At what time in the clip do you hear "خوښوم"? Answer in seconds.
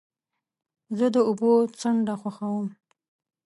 2.21-2.67